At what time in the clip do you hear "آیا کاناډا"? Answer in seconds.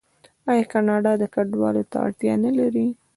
0.51-1.13